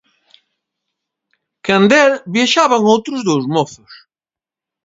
Canda 1.67 1.99
el 2.05 2.13
viaxaban 2.35 2.87
outros 2.95 3.19
dous 3.29 3.45
mozos. 3.55 3.91